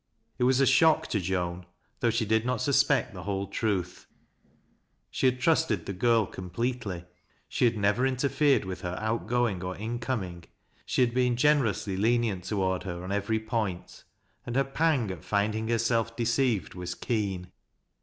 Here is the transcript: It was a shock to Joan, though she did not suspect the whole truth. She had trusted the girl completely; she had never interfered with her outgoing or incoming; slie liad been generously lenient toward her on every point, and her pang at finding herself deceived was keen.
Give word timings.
It 0.39 0.45
was 0.45 0.59
a 0.59 0.65
shock 0.65 1.05
to 1.09 1.19
Joan, 1.19 1.67
though 1.99 2.09
she 2.09 2.25
did 2.25 2.43
not 2.43 2.59
suspect 2.59 3.13
the 3.13 3.21
whole 3.21 3.45
truth. 3.45 4.07
She 5.11 5.27
had 5.27 5.39
trusted 5.39 5.85
the 5.85 5.93
girl 5.93 6.25
completely; 6.25 7.05
she 7.47 7.65
had 7.65 7.77
never 7.77 8.07
interfered 8.07 8.65
with 8.65 8.81
her 8.81 8.97
outgoing 8.99 9.61
or 9.61 9.77
incoming; 9.77 10.45
slie 10.87 11.05
liad 11.05 11.13
been 11.13 11.35
generously 11.35 11.97
lenient 11.97 12.45
toward 12.45 12.81
her 12.81 13.03
on 13.03 13.11
every 13.11 13.39
point, 13.39 14.03
and 14.43 14.55
her 14.55 14.63
pang 14.63 15.11
at 15.11 15.23
finding 15.23 15.67
herself 15.67 16.15
deceived 16.15 16.73
was 16.73 16.95
keen. 16.95 17.51